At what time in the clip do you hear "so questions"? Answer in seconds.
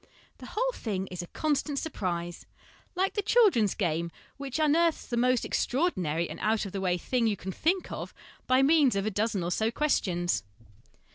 9.51-10.41